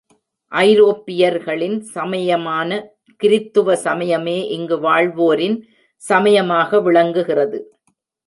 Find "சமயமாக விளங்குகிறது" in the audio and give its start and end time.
6.01-7.59